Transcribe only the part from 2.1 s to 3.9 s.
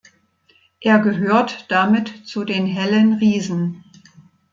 zu den hellen Riesen.